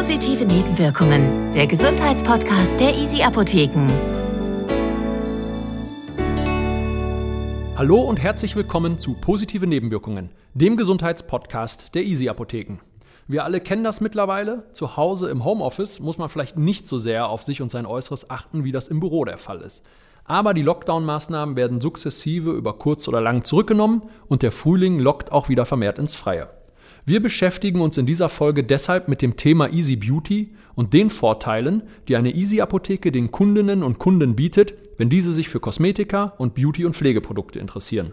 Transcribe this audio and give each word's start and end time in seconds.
Positive 0.00 0.46
Nebenwirkungen, 0.46 1.52
der 1.52 1.66
Gesundheitspodcast 1.66 2.80
der 2.80 2.96
Easy 2.96 3.22
Apotheken. 3.22 3.86
Hallo 7.76 8.00
und 8.00 8.16
herzlich 8.16 8.56
willkommen 8.56 8.98
zu 8.98 9.12
Positive 9.12 9.66
Nebenwirkungen, 9.66 10.30
dem 10.54 10.78
Gesundheitspodcast 10.78 11.94
der 11.94 12.04
Easy 12.04 12.30
Apotheken. 12.30 12.78
Wir 13.28 13.44
alle 13.44 13.60
kennen 13.60 13.84
das 13.84 14.00
mittlerweile. 14.00 14.64
Zu 14.72 14.96
Hause 14.96 15.28
im 15.28 15.44
Homeoffice 15.44 16.00
muss 16.00 16.16
man 16.16 16.30
vielleicht 16.30 16.56
nicht 16.56 16.86
so 16.86 16.98
sehr 16.98 17.28
auf 17.28 17.42
sich 17.42 17.60
und 17.60 17.70
sein 17.70 17.84
Äußeres 17.84 18.30
achten, 18.30 18.64
wie 18.64 18.72
das 18.72 18.88
im 18.88 19.00
Büro 19.00 19.26
der 19.26 19.36
Fall 19.36 19.60
ist. 19.60 19.84
Aber 20.24 20.54
die 20.54 20.62
Lockdown-Maßnahmen 20.62 21.56
werden 21.56 21.82
sukzessive 21.82 22.52
über 22.52 22.72
kurz 22.78 23.06
oder 23.06 23.20
lang 23.20 23.44
zurückgenommen 23.44 24.04
und 24.28 24.40
der 24.40 24.50
Frühling 24.50 24.98
lockt 24.98 25.30
auch 25.30 25.50
wieder 25.50 25.66
vermehrt 25.66 25.98
ins 25.98 26.14
Freie. 26.14 26.48
Wir 27.10 27.20
beschäftigen 27.20 27.80
uns 27.80 27.98
in 27.98 28.06
dieser 28.06 28.28
Folge 28.28 28.62
deshalb 28.62 29.08
mit 29.08 29.20
dem 29.20 29.36
Thema 29.36 29.72
Easy 29.72 29.96
Beauty 29.96 30.54
und 30.76 30.94
den 30.94 31.10
Vorteilen, 31.10 31.82
die 32.06 32.14
eine 32.14 32.32
Easy 32.36 32.60
Apotheke 32.60 33.10
den 33.10 33.32
Kundinnen 33.32 33.82
und 33.82 33.98
Kunden 33.98 34.36
bietet, 34.36 34.74
wenn 34.96 35.10
diese 35.10 35.32
sich 35.32 35.48
für 35.48 35.58
Kosmetika 35.58 36.34
und 36.38 36.54
Beauty- 36.54 36.84
und 36.84 36.94
Pflegeprodukte 36.94 37.58
interessieren. 37.58 38.12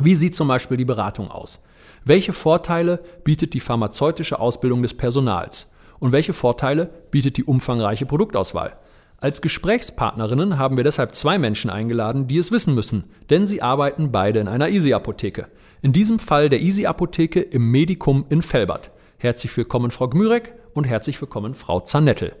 Wie 0.00 0.14
sieht 0.14 0.34
zum 0.34 0.48
Beispiel 0.48 0.78
die 0.78 0.86
Beratung 0.86 1.30
aus? 1.30 1.60
Welche 2.06 2.32
Vorteile 2.32 3.04
bietet 3.22 3.52
die 3.52 3.60
pharmazeutische 3.60 4.40
Ausbildung 4.40 4.80
des 4.80 4.94
Personals? 4.94 5.74
Und 5.98 6.12
welche 6.12 6.32
Vorteile 6.32 6.88
bietet 7.10 7.36
die 7.36 7.44
umfangreiche 7.44 8.06
Produktauswahl? 8.06 8.78
Als 9.18 9.42
Gesprächspartnerinnen 9.42 10.58
haben 10.58 10.78
wir 10.78 10.84
deshalb 10.84 11.14
zwei 11.14 11.38
Menschen 11.38 11.68
eingeladen, 11.68 12.28
die 12.28 12.38
es 12.38 12.50
wissen 12.50 12.74
müssen, 12.74 13.04
denn 13.28 13.46
sie 13.46 13.60
arbeiten 13.60 14.10
beide 14.10 14.40
in 14.40 14.48
einer 14.48 14.70
Easy-Apotheke. 14.70 15.48
In 15.80 15.92
diesem 15.92 16.18
Fall 16.18 16.48
der 16.48 16.60
Easy-Apotheke 16.60 17.40
im 17.40 17.70
Medikum 17.70 18.24
in 18.30 18.42
Felbert. 18.42 18.90
Herzlich 19.16 19.56
willkommen, 19.56 19.92
Frau 19.92 20.08
Gmürek, 20.08 20.54
und 20.74 20.84
herzlich 20.84 21.20
willkommen, 21.20 21.54
Frau 21.54 21.78
Zanettel. 21.78 22.34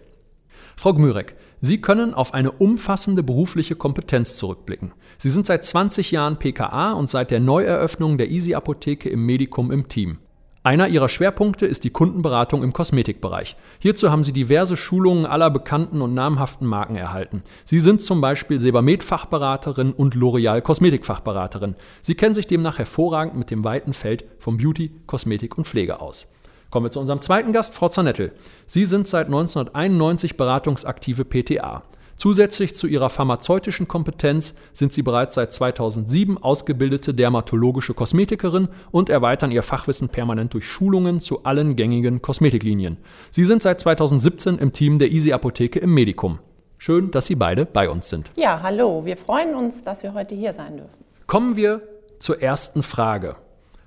Frau 0.76 0.92
Gmürek, 0.92 1.36
Sie 1.60 1.80
können 1.80 2.14
auf 2.14 2.34
eine 2.34 2.50
umfassende 2.50 3.22
berufliche 3.22 3.76
Kompetenz 3.76 4.36
zurückblicken. 4.36 4.92
Sie 5.18 5.30
sind 5.30 5.46
seit 5.46 5.64
20 5.64 6.10
Jahren 6.10 6.40
PKA 6.40 6.92
und 6.94 7.08
seit 7.08 7.30
der 7.30 7.38
Neueröffnung 7.38 8.18
der 8.18 8.28
Easy 8.28 8.54
Apotheke 8.54 9.08
im 9.08 9.24
Medikum 9.24 9.70
im 9.70 9.88
Team. 9.88 10.18
Einer 10.68 10.88
ihrer 10.88 11.08
Schwerpunkte 11.08 11.64
ist 11.64 11.84
die 11.84 11.90
Kundenberatung 11.90 12.62
im 12.62 12.74
Kosmetikbereich. 12.74 13.56
Hierzu 13.78 14.10
haben 14.10 14.22
sie 14.22 14.34
diverse 14.34 14.76
Schulungen 14.76 15.24
aller 15.24 15.48
bekannten 15.48 16.02
und 16.02 16.12
namhaften 16.12 16.66
Marken 16.66 16.94
erhalten. 16.94 17.42
Sie 17.64 17.80
sind 17.80 18.02
zum 18.02 18.20
Beispiel 18.20 18.60
Sebamed-Fachberaterin 18.60 19.94
und 19.94 20.14
L'Oreal 20.14 20.60
Kosmetikfachberaterin. 20.60 21.74
Sie 22.02 22.16
kennen 22.16 22.34
sich 22.34 22.48
demnach 22.48 22.76
hervorragend 22.76 23.34
mit 23.34 23.50
dem 23.50 23.64
weiten 23.64 23.94
Feld 23.94 24.26
von 24.38 24.58
Beauty, 24.58 24.92
Kosmetik 25.06 25.56
und 25.56 25.66
Pflege 25.66 26.02
aus. 26.02 26.30
Kommen 26.68 26.84
wir 26.84 26.90
zu 26.90 27.00
unserem 27.00 27.22
zweiten 27.22 27.54
Gast, 27.54 27.74
Frau 27.74 27.88
Zanettel. 27.88 28.32
Sie 28.66 28.84
sind 28.84 29.08
seit 29.08 29.28
1991 29.28 30.36
beratungsaktive 30.36 31.24
PTA. 31.24 31.82
Zusätzlich 32.18 32.74
zu 32.74 32.88
ihrer 32.88 33.10
pharmazeutischen 33.10 33.86
Kompetenz 33.86 34.56
sind 34.72 34.92
sie 34.92 35.02
bereits 35.02 35.36
seit 35.36 35.52
2007 35.52 36.36
ausgebildete 36.36 37.14
dermatologische 37.14 37.94
Kosmetikerin 37.94 38.66
und 38.90 39.08
erweitern 39.08 39.52
ihr 39.52 39.62
Fachwissen 39.62 40.08
permanent 40.08 40.52
durch 40.52 40.66
Schulungen 40.66 41.20
zu 41.20 41.44
allen 41.44 41.76
gängigen 41.76 42.20
Kosmetiklinien. 42.20 42.96
Sie 43.30 43.44
sind 43.44 43.62
seit 43.62 43.78
2017 43.78 44.58
im 44.58 44.72
Team 44.72 44.98
der 44.98 45.12
Easy 45.12 45.32
Apotheke 45.32 45.78
im 45.78 45.94
Medikum. 45.94 46.40
Schön, 46.76 47.12
dass 47.12 47.26
Sie 47.26 47.36
beide 47.36 47.64
bei 47.64 47.88
uns 47.88 48.08
sind. 48.08 48.32
Ja, 48.34 48.62
hallo. 48.62 49.04
Wir 49.04 49.16
freuen 49.16 49.54
uns, 49.54 49.82
dass 49.82 50.02
wir 50.02 50.12
heute 50.12 50.34
hier 50.34 50.52
sein 50.52 50.76
dürfen. 50.76 51.04
Kommen 51.28 51.54
wir 51.54 51.82
zur 52.18 52.42
ersten 52.42 52.82
Frage. 52.82 53.36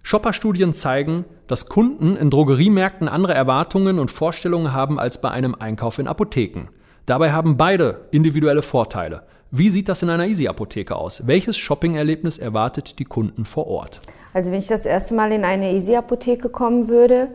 Shopper-Studien 0.03 0.73
zeigen, 0.73 1.25
dass 1.47 1.67
Kunden 1.67 2.15
in 2.15 2.29
Drogeriemärkten 2.29 3.09
andere 3.09 3.33
Erwartungen 3.33 3.99
und 3.99 4.09
Vorstellungen 4.09 4.71
haben 4.71 4.99
als 4.99 5.19
bei 5.19 5.31
einem 5.31 5.53
Einkauf 5.53 5.99
in 5.99 6.07
Apotheken. 6.07 6.69
Dabei 7.05 7.31
haben 7.31 7.57
beide 7.57 8.01
individuelle 8.11 8.61
Vorteile. 8.61 9.23
Wie 9.49 9.69
sieht 9.69 9.89
das 9.89 10.01
in 10.01 10.09
einer 10.09 10.27
Easy-Apotheke 10.27 10.95
aus? 10.95 11.27
Welches 11.27 11.57
Shopping-Erlebnis 11.57 12.37
erwartet 12.37 12.99
die 12.99 13.03
Kunden 13.03 13.43
vor 13.43 13.67
Ort? 13.67 13.99
Also 14.33 14.51
wenn 14.51 14.59
ich 14.59 14.67
das 14.67 14.85
erste 14.85 15.13
Mal 15.13 15.31
in 15.33 15.43
eine 15.43 15.73
Easy-Apotheke 15.73 16.49
kommen 16.49 16.87
würde, 16.87 17.27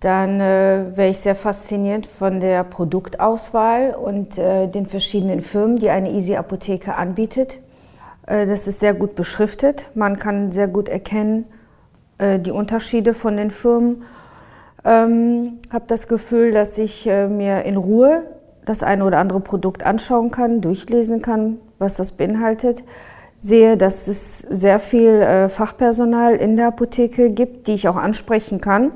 dann 0.00 0.40
äh, 0.40 0.92
wäre 0.94 1.08
ich 1.08 1.18
sehr 1.18 1.34
fasziniert 1.34 2.06
von 2.06 2.38
der 2.38 2.64
Produktauswahl 2.64 3.94
und 3.94 4.36
äh, 4.36 4.68
den 4.68 4.86
verschiedenen 4.86 5.40
Firmen, 5.40 5.76
die 5.76 5.90
eine 5.90 6.10
Easy-Apotheke 6.10 6.94
anbietet. 6.94 7.58
Äh, 8.26 8.46
das 8.46 8.68
ist 8.68 8.80
sehr 8.80 8.94
gut 8.94 9.14
beschriftet. 9.14 9.88
Man 9.94 10.18
kann 10.18 10.52
sehr 10.52 10.68
gut 10.68 10.88
erkennen, 10.88 11.46
äh, 12.18 12.38
die 12.38 12.50
Unterschiede 12.50 13.14
von 13.14 13.36
den 13.36 13.50
Firmen. 13.50 14.02
Ähm, 14.84 15.58
habe 15.72 15.84
das 15.88 16.06
Gefühl, 16.06 16.52
dass 16.52 16.78
ich 16.78 17.06
äh, 17.06 17.26
mir 17.26 17.64
in 17.64 17.76
Ruhe 17.76 18.22
das 18.68 18.82
eine 18.82 19.04
oder 19.04 19.18
andere 19.18 19.40
Produkt 19.40 19.84
anschauen 19.84 20.30
kann, 20.30 20.60
durchlesen 20.60 21.22
kann, 21.22 21.58
was 21.78 21.96
das 21.96 22.12
beinhaltet. 22.12 22.82
Sehe, 23.40 23.76
dass 23.76 24.08
es 24.08 24.40
sehr 24.40 24.78
viel 24.80 25.10
äh, 25.10 25.48
Fachpersonal 25.48 26.34
in 26.34 26.56
der 26.56 26.68
Apotheke 26.68 27.30
gibt, 27.30 27.68
die 27.68 27.74
ich 27.74 27.88
auch 27.88 27.96
ansprechen 27.96 28.60
kann. 28.60 28.90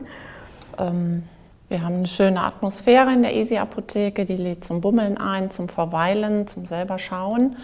Ähm, 0.79 1.23
wir 1.69 1.83
haben 1.83 1.95
eine 1.95 2.09
schöne 2.09 2.43
Atmosphäre 2.43 3.13
in 3.13 3.23
der 3.23 3.35
Easy-Apotheke, 3.35 4.27
die 4.27 4.35
lädt 4.35 4.65
zum 4.65 4.81
Bummeln 4.81 5.17
ein, 5.17 5.51
zum 5.51 5.69
Verweilen, 5.69 6.47
zum 6.47 6.67
selber 6.67 6.99
schauen. 6.99 7.57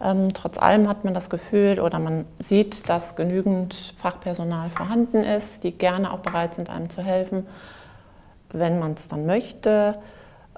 Ähm, 0.00 0.32
trotz 0.32 0.58
allem 0.58 0.88
hat 0.88 1.04
man 1.04 1.14
das 1.14 1.28
Gefühl 1.28 1.78
oder 1.78 1.98
man 1.98 2.24
sieht, 2.38 2.88
dass 2.88 3.16
genügend 3.16 3.74
Fachpersonal 3.96 4.70
vorhanden 4.70 5.24
ist, 5.24 5.64
die 5.64 5.72
gerne 5.72 6.12
auch 6.12 6.20
bereit 6.20 6.54
sind, 6.54 6.70
einem 6.70 6.88
zu 6.90 7.02
helfen, 7.02 7.46
wenn 8.50 8.78
man 8.78 8.94
es 8.94 9.08
dann 9.08 9.26
möchte. 9.26 9.98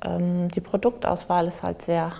Ähm, 0.04 0.48
die 0.48 0.60
Produktauswahl 0.60 1.46
ist 1.46 1.62
halt 1.62 1.82
sehr 1.82 2.12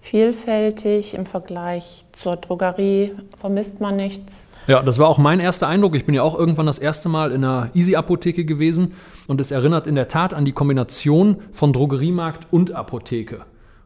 vielfältig 0.00 1.14
im 1.14 1.24
Vergleich 1.24 2.04
zur 2.12 2.36
Drogerie, 2.36 3.12
vermisst 3.40 3.80
man 3.80 3.96
nichts. 3.96 4.48
Ja, 4.66 4.82
das 4.82 4.98
war 4.98 5.08
auch 5.08 5.18
mein 5.18 5.40
erster 5.40 5.66
Eindruck. 5.66 5.94
Ich 5.94 6.04
bin 6.04 6.14
ja 6.14 6.22
auch 6.22 6.38
irgendwann 6.38 6.66
das 6.66 6.78
erste 6.78 7.08
Mal 7.08 7.32
in 7.32 7.44
einer 7.44 7.70
Easy-Apotheke 7.74 8.44
gewesen 8.44 8.92
und 9.26 9.40
es 9.40 9.50
erinnert 9.50 9.86
in 9.86 9.94
der 9.94 10.08
Tat 10.08 10.34
an 10.34 10.44
die 10.44 10.52
Kombination 10.52 11.36
von 11.52 11.72
Drogeriemarkt 11.72 12.46
und 12.50 12.72
Apotheke 12.72 13.42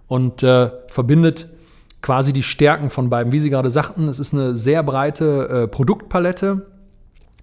und 0.09 0.43
äh, 0.43 0.71
verbindet 0.89 1.49
quasi 2.03 2.33
die 2.33 2.43
Stärken 2.43 2.91
von 2.91 3.11
beiden. 3.11 3.33
Wie 3.33 3.39
Sie 3.39 3.51
gerade 3.51 3.71
sagten, 3.71 4.09
es 4.09 4.19
ist 4.19 4.35
eine 4.35 4.55
sehr 4.55 4.83
breite 4.83 5.49
äh, 5.49 5.69
Produktpalette 5.69 6.67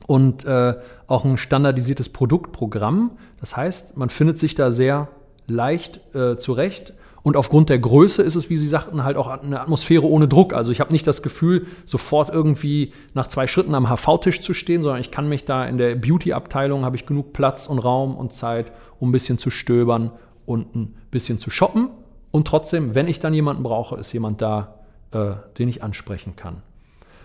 und 0.07 0.45
äh, 0.45 0.75
auch 1.07 1.25
ein 1.25 1.37
standardisiertes 1.37 2.09
Produktprogramm. 2.09 3.11
Das 3.39 3.55
heißt, 3.55 3.97
man 3.97 4.09
findet 4.09 4.37
sich 4.37 4.55
da 4.55 4.71
sehr 4.71 5.09
leicht 5.47 5.99
äh, 6.15 6.37
zurecht. 6.37 6.93
Und 7.23 7.37
aufgrund 7.37 7.69
der 7.69 7.79
Größe 7.79 8.21
ist 8.21 8.35
es, 8.35 8.51
wie 8.51 8.57
Sie 8.57 8.67
sagten, 8.67 9.03
halt 9.03 9.17
auch 9.17 9.27
eine 9.27 9.59
Atmosphäre 9.59 10.03
ohne 10.05 10.27
Druck. 10.27 10.53
Also 10.53 10.71
ich 10.71 10.79
habe 10.79 10.91
nicht 10.91 11.07
das 11.07 11.23
Gefühl, 11.23 11.65
sofort 11.83 12.29
irgendwie 12.29 12.91
nach 13.15 13.25
zwei 13.25 13.47
Schritten 13.47 13.73
am 13.73 13.87
HV-Tisch 13.87 14.41
zu 14.41 14.53
stehen, 14.53 14.83
sondern 14.83 15.01
ich 15.01 15.09
kann 15.09 15.27
mich 15.27 15.43
da 15.43 15.65
in 15.65 15.79
der 15.79 15.95
Beauty-Abteilung, 15.95 16.85
habe 16.85 16.95
ich 16.95 17.07
genug 17.07 17.33
Platz 17.33 17.65
und 17.65 17.79
Raum 17.79 18.15
und 18.15 18.31
Zeit, 18.31 18.71
um 18.99 19.09
ein 19.09 19.11
bisschen 19.11 19.39
zu 19.39 19.49
stöbern 19.49 20.11
und 20.45 20.75
ein 20.75 20.95
bisschen 21.09 21.39
zu 21.39 21.49
shoppen. 21.49 21.89
Und 22.29 22.47
trotzdem, 22.47 22.93
wenn 22.93 23.07
ich 23.07 23.17
dann 23.17 23.33
jemanden 23.33 23.63
brauche, 23.63 23.95
ist 23.95 24.13
jemand 24.13 24.43
da, 24.43 24.75
äh, 25.11 25.31
den 25.57 25.67
ich 25.67 25.81
ansprechen 25.81 26.35
kann. 26.35 26.61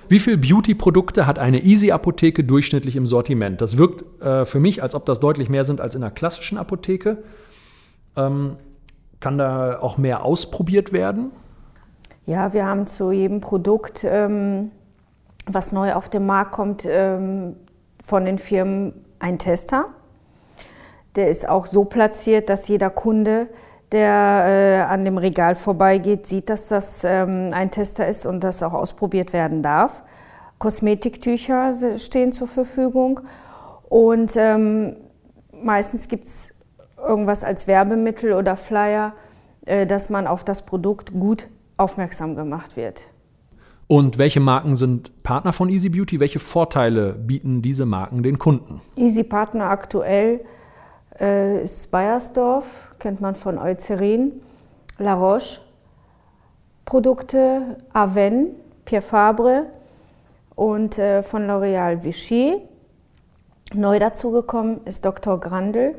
Wie 0.09 0.19
viele 0.19 0.39
Beauty-Produkte 0.39 1.27
hat 1.27 1.39
eine 1.39 1.63
Easy-Apotheke 1.63 2.43
durchschnittlich 2.43 2.97
im 2.97 3.07
Sortiment? 3.07 3.61
Das 3.61 3.77
wirkt 3.77 4.05
äh, 4.23 4.45
für 4.45 4.61
mich, 4.61 4.83
als 4.83 4.95
ob 4.95 5.05
das 5.05 5.21
deutlich 5.21 5.49
mehr 5.49 5.65
sind 5.65 5.81
als 5.81 5.95
in 5.95 6.03
einer 6.03 6.11
klassischen 6.11 6.59
Apotheke. 6.59 7.23
Ähm, 8.17 8.57
kann 9.21 9.39
da 9.39 9.79
auch 9.81 9.99
mehr 9.99 10.25
ausprobiert 10.25 10.93
werden? 10.93 11.31
Ja, 12.27 12.53
wir 12.53 12.67
haben 12.67 12.87
zu 12.87 13.11
jedem 13.11 13.41
Produkt, 13.41 14.05
ähm, 14.05 14.71
was 15.47 15.73
neu 15.73 15.95
auf 15.95 16.09
den 16.09 16.27
Markt 16.27 16.53
kommt, 16.53 16.85
ähm, 16.87 17.57
von 18.05 18.25
den 18.25 18.39
Firmen 18.39 18.95
einen 19.19 19.39
Tester. 19.39 19.87
Der 21.17 21.29
ist 21.29 21.49
auch 21.49 21.67
so 21.67 21.85
platziert, 21.85 22.49
dass 22.49 22.69
jeder 22.69 22.91
Kunde 22.91 23.49
der 23.93 24.87
äh, 24.89 24.93
an 24.93 25.05
dem 25.05 25.19
Regal 25.19 25.55
vorbeigeht, 25.55 26.27
sieht, 26.27 26.49
dass 26.49 26.69
das 26.69 27.05
ähm, 27.05 27.51
ein 27.53 27.71
Tester 27.71 28.07
ist 28.07 28.27
und 28.27 28.45
das 28.45 28.63
auch 28.63 28.73
ausprobiert 28.73 29.33
werden 29.33 29.63
darf. 29.63 30.05
Kosmetiktücher 30.59 31.73
stehen 31.99 32.33
zur 32.33 32.47
Verfügung 32.47 33.21
und 33.89 34.35
ähm, 34.37 34.97
meistens 35.63 36.07
gibt 36.07 36.27
es 36.27 36.55
irgendwas 37.07 37.45
als 37.45 37.67
Werbemittel 37.67 38.33
oder 38.33 38.57
Flyer, 38.57 39.13
äh, 39.67 39.87
dass 39.87 40.11
man 40.11 40.27
auf 40.27 40.45
das 40.45 40.67
Produkt 40.67 41.13
gut 41.13 41.49
aufmerksam 41.77 42.37
gemacht 42.37 42.77
wird. 42.77 43.03
Und 43.87 44.19
welche 44.19 44.39
Marken 44.39 44.77
sind 44.77 45.23
Partner 45.25 45.53
von 45.53 45.69
Easy 45.69 45.89
Beauty? 45.89 46.21
Welche 46.21 46.39
Vorteile 46.39 47.13
bieten 47.13 47.61
diese 47.61 47.87
Marken 47.87 48.23
den 48.23 48.39
Kunden? 48.39 48.81
Easy 48.97 49.25
Partner 49.25 49.65
aktuell 49.65 50.41
äh, 51.21 51.63
ist 51.65 51.91
Bayersdorf, 51.91 52.67
kennt 53.01 53.21
man 53.21 53.35
von 53.35 53.59
Eucerin, 53.59 54.33
La 54.99 55.15
Roche, 55.15 55.61
Produkte 56.85 57.79
Aven, 57.93 58.49
Pierre 58.85 59.03
Fabre 59.03 59.67
und 60.55 60.99
äh, 60.99 61.23
von 61.23 61.47
L'Oréal 61.47 62.05
Vichy. 62.05 62.57
Neu 63.75 63.99
dazugekommen 63.99 64.85
ist 64.85 65.05
Dr. 65.05 65.39
Grandel. 65.41 65.95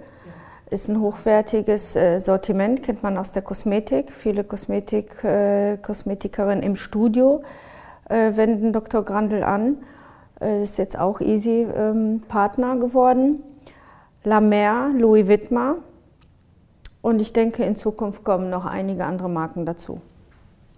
Ist 0.72 0.88
ein 0.88 1.02
hochwertiges 1.02 1.98
äh, 1.98 2.18
Sortiment, 2.18 2.82
kennt 2.82 3.04
man 3.04 3.18
aus 3.18 3.34
der 3.34 3.42
Kosmetik. 3.42 4.10
Viele 4.14 4.46
Kosmetik, 4.46 5.22
äh, 5.22 5.76
Kosmetikerinnen 5.76 6.64
im 6.64 6.78
Studio 6.78 7.44
äh, 8.08 8.38
wenden 8.38 8.72
Dr. 8.72 9.04
Grandel 9.04 9.44
an. 9.44 9.78
Ist 10.40 10.78
jetzt 10.78 10.98
auch 10.98 11.20
Easy 11.20 11.68
ähm, 11.76 12.24
Partner 12.28 12.78
geworden. 12.78 13.44
La 14.24 14.40
Mer, 14.40 14.92
Louis 14.98 15.28
Wittmer. 15.28 15.76
Und 17.02 17.20
ich 17.20 17.34
denke, 17.34 17.64
in 17.64 17.76
Zukunft 17.76 18.24
kommen 18.24 18.50
noch 18.50 18.66
einige 18.66 19.04
andere 19.04 19.30
Marken 19.30 19.66
dazu. 19.66 20.00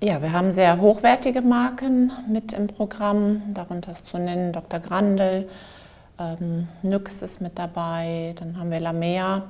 Ja, 0.02 0.24
wir 0.24 0.34
haben 0.34 0.52
sehr 0.52 0.82
hochwertige 0.82 1.42
Marken 1.42 2.12
mit 2.28 2.52
im 2.52 2.66
Programm, 2.66 3.44
darunter 3.54 3.92
ist 3.92 4.08
zu 4.08 4.18
nennen 4.18 4.54
Dr. 4.54 4.80
Grandel, 4.80 5.48
ähm, 6.20 6.68
Nyx 6.82 7.22
ist 7.22 7.42
mit 7.42 7.60
dabei, 7.60 8.36
dann 8.40 8.60
haben 8.60 8.72
wir 8.72 8.82
La 8.82 8.92
Mer, 8.92 9.44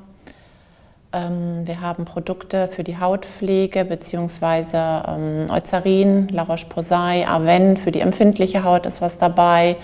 wir 1.13 1.79
haben 1.79 2.05
Produkte 2.05 2.67
für 2.69 2.83
die 2.83 2.97
Hautpflege 2.97 3.85
bzw. 3.85 4.77
Ähm, 5.07 5.45
Eucerin, 5.47 6.27
La 6.29 6.41
Roche-Posay, 6.41 7.25
Aven 7.25 7.77
für 7.77 7.91
die 7.91 7.99
empfindliche 7.99 8.63
Haut 8.63 8.87
ist 8.87 8.99
was 8.99 9.19
dabei. 9.19 9.75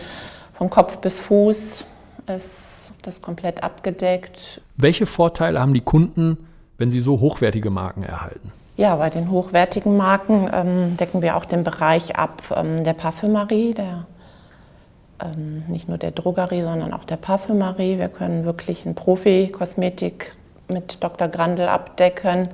Von 0.56 0.72
Kopf 0.72 0.98
bis 0.98 1.20
Fuß 1.20 1.86
ist 2.36 2.92
das 3.04 3.22
komplett 3.22 3.64
abgedeckt. 3.64 4.62
Welche 4.76 5.06
Vorteile 5.06 5.62
haben 5.62 5.76
die 5.76 5.82
Kunden, 5.82 6.38
wenn 6.80 6.90
sie 6.90 7.00
so 7.00 7.20
hochwertige 7.20 7.70
Marken 7.70 8.02
erhalten? 8.02 8.52
Ja, 8.76 8.96
bei 8.96 9.10
den 9.10 9.30
hochwertigen 9.30 9.98
Marken 9.98 10.50
ähm, 10.52 10.98
decken 10.98 11.22
wir 11.22 11.36
auch 11.36 11.46
den 11.46 11.64
Bereich 11.64 12.16
ab 12.16 12.42
ähm, 12.56 12.84
der 12.84 12.94
Parfümerie, 12.94 13.74
der, 13.74 14.08
ähm, 15.22 15.64
nicht 15.68 15.88
nur 15.88 15.98
der 15.98 16.12
Drogerie, 16.12 16.64
sondern 16.64 16.94
auch 16.94 17.04
der 17.04 17.18
Parfümerie. 17.18 18.00
Wir 18.00 18.08
können 18.08 18.46
wirklich 18.46 18.86
ein 18.86 18.96
Profi-Kosmetik 18.96 20.36
mit 20.70 21.04
Dr. 21.04 21.28
Grandel 21.28 21.68
abdecken, 21.68 22.50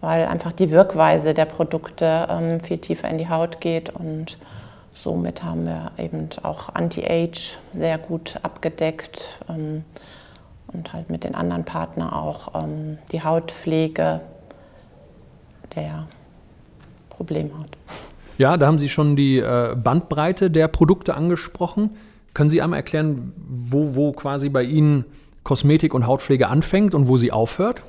weil 0.00 0.26
einfach 0.26 0.52
die 0.52 0.70
Wirkweise 0.70 1.34
der 1.34 1.46
Produkte 1.46 2.26
ähm, 2.30 2.60
viel 2.60 2.78
tiefer 2.78 3.08
in 3.08 3.18
die 3.18 3.28
Haut 3.28 3.60
geht 3.60 3.90
und 3.90 4.38
somit 4.92 5.42
haben 5.42 5.66
wir 5.66 5.92
eben 5.98 6.28
auch 6.42 6.74
Anti-Age 6.74 7.56
sehr 7.74 7.98
gut 7.98 8.38
abgedeckt 8.42 9.38
ähm, 9.48 9.84
und 10.68 10.92
halt 10.92 11.10
mit 11.10 11.24
den 11.24 11.34
anderen 11.34 11.64
Partnern 11.64 12.10
auch 12.10 12.62
ähm, 12.62 12.98
die 13.12 13.22
Hautpflege 13.22 14.20
der 15.74 16.06
Problemhaut. 17.10 17.76
Ja, 18.38 18.56
da 18.56 18.66
haben 18.66 18.78
Sie 18.78 18.88
schon 18.88 19.14
die 19.16 19.38
äh, 19.38 19.76
Bandbreite 19.76 20.50
der 20.50 20.68
Produkte 20.68 21.14
angesprochen. 21.14 21.90
Können 22.34 22.50
Sie 22.50 22.60
einmal 22.60 22.80
erklären, 22.80 23.32
wo, 23.36 23.94
wo 23.94 24.12
quasi 24.12 24.48
bei 24.48 24.64
Ihnen 24.64 25.04
Kosmetik 25.44 25.94
und 25.94 26.06
Hautpflege 26.06 26.48
anfängt 26.48 26.94
und 26.94 27.06
wo 27.06 27.18
sie 27.18 27.30
aufhört? 27.30 27.82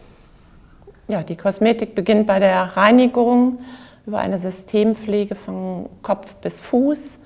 Ja, 1.07 1.23
die 1.23 1.35
Kosmetik 1.35 1.95
beginnt 1.95 2.27
bei 2.27 2.39
der 2.39 2.77
Reinigung 2.77 3.59
über 4.05 4.19
eine 4.19 4.37
Systempflege 4.37 5.35
von 5.35 5.89
Kopf 6.03 6.35
bis 6.35 6.59
Fuß. 6.59 7.19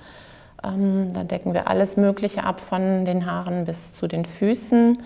Ähm, 0.62 1.12
da 1.12 1.24
decken 1.24 1.52
wir 1.52 1.68
alles 1.68 1.96
Mögliche 1.96 2.44
ab, 2.44 2.60
von 2.60 3.04
den 3.04 3.26
Haaren 3.26 3.64
bis 3.64 3.92
zu 3.92 4.06
den 4.06 4.24
Füßen. 4.24 5.02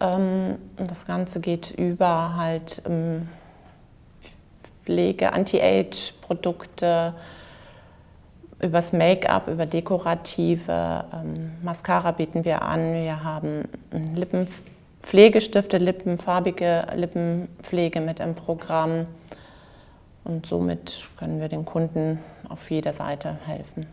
Ähm, 0.00 0.56
das 0.76 1.06
Ganze 1.06 1.40
geht 1.40 1.70
über 1.70 2.36
halt 2.36 2.82
ähm, 2.86 3.28
Pflege, 4.84 5.32
Anti-Age-Produkte, 5.32 7.14
übers 8.60 8.92
Make-up, 8.92 9.48
über 9.48 9.66
dekorative 9.66 11.04
ähm, 11.12 11.52
Mascara 11.62 12.12
bieten 12.12 12.44
wir 12.44 12.62
an. 12.62 12.94
Wir 12.94 13.22
haben 13.22 13.68
Lippenpflegestifte, 14.14 15.78
lippenfarbige 15.78 16.86
Lippenpflege 16.94 18.00
mit 18.00 18.20
im 18.20 18.34
Programm. 18.34 19.06
Und 20.24 20.46
somit 20.46 21.08
können 21.18 21.40
wir 21.40 21.48
den 21.48 21.64
Kunden 21.64 22.18
auf 22.48 22.70
jeder 22.70 22.92
Seite 22.92 23.38
helfen. 23.46 23.86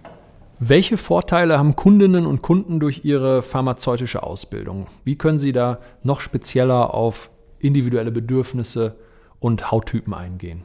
Welche 0.60 0.98
Vorteile 0.98 1.58
haben 1.58 1.76
Kundinnen 1.76 2.26
und 2.26 2.42
Kunden 2.42 2.80
durch 2.80 3.04
ihre 3.04 3.42
pharmazeutische 3.42 4.24
Ausbildung? 4.24 4.88
Wie 5.04 5.18
können 5.18 5.40
sie 5.40 5.52
da 5.52 5.80
noch 6.04 6.22
spezieller 6.22 6.94
auf 6.94 7.30
individuelle 7.60 8.12
Bedürfnisse 8.12 8.96
und 9.40 9.72
Hauttypen 9.72 10.14
eingehen? 10.14 10.64